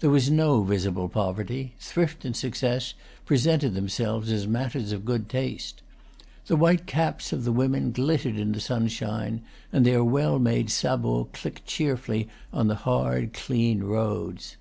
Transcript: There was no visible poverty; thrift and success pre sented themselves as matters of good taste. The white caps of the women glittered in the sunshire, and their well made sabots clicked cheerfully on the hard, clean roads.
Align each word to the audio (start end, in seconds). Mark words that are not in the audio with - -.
There 0.00 0.10
was 0.10 0.30
no 0.30 0.62
visible 0.62 1.08
poverty; 1.08 1.72
thrift 1.80 2.26
and 2.26 2.36
success 2.36 2.92
pre 3.24 3.38
sented 3.38 3.72
themselves 3.72 4.30
as 4.30 4.46
matters 4.46 4.92
of 4.92 5.06
good 5.06 5.26
taste. 5.30 5.80
The 6.48 6.56
white 6.56 6.84
caps 6.84 7.32
of 7.32 7.44
the 7.44 7.50
women 7.52 7.90
glittered 7.90 8.36
in 8.36 8.52
the 8.52 8.60
sunshire, 8.60 9.40
and 9.72 9.86
their 9.86 10.04
well 10.04 10.38
made 10.38 10.68
sabots 10.68 11.30
clicked 11.40 11.64
cheerfully 11.64 12.28
on 12.52 12.68
the 12.68 12.74
hard, 12.84 13.32
clean 13.32 13.82
roads. 13.82 14.58